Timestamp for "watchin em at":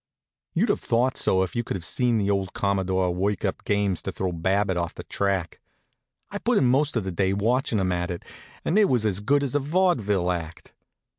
7.33-8.09